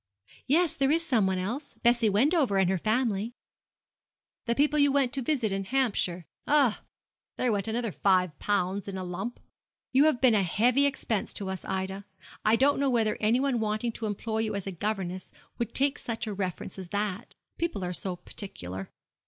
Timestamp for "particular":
18.15-18.89